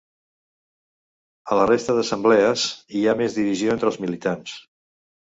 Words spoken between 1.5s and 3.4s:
A la resta d’assemblees, hi ha més